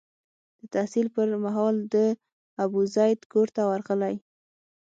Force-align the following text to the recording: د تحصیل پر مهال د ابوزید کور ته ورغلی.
د 0.59 0.61
تحصیل 0.73 1.07
پر 1.15 1.27
مهال 1.43 1.75
د 1.93 1.95
ابوزید 2.65 3.19
کور 3.31 3.47
ته 3.55 3.61
ورغلی. 3.69 4.15